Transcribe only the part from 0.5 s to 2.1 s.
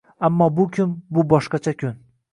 bu kun– bu boshqacha kun